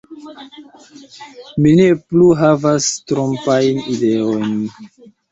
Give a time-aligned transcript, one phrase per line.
[1.65, 4.57] Mi ne plu havas trompajn ideojn.